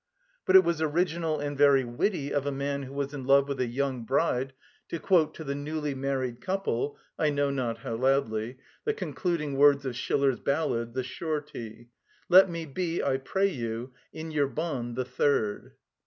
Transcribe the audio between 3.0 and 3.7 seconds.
in love with a